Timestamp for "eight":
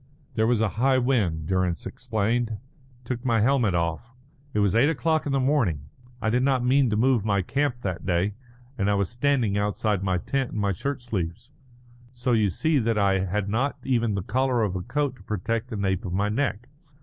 4.75-4.89